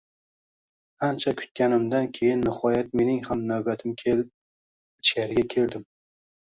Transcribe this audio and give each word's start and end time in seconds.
Ancha 1.07 1.33
kutganimdan 1.41 2.09
keyin 2.19 2.43
nihoyat 2.47 2.91
mening 3.01 3.23
ham 3.31 3.47
navbatim 3.53 3.95
kelib, 4.05 4.35
ichkariga 5.05 5.51
kirdim 5.55 5.89